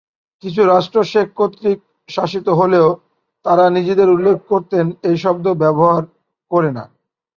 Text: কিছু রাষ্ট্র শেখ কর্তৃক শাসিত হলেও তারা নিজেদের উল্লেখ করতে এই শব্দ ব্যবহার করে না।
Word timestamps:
কিছু 0.43 0.61
রাষ্ট্র 0.65 0.97
শেখ 1.03 1.27
কর্তৃক 1.35 1.79
শাসিত 2.09 2.47
হলেও 2.59 2.87
তারা 3.45 3.65
নিজেদের 3.69 4.07
উল্লেখ 4.09 4.37
করতে 4.49 4.77
এই 5.09 5.17
শব্দ 5.17 5.45
ব্যবহার 5.63 6.03
করে 6.51 6.69
না। 6.77 6.83